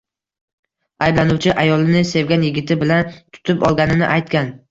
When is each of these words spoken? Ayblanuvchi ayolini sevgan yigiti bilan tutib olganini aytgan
Ayblanuvchi 1.07 1.53
ayolini 1.65 2.01
sevgan 2.13 2.47
yigiti 2.47 2.79
bilan 2.85 3.13
tutib 3.37 3.67
olganini 3.71 4.11
aytgan 4.19 4.53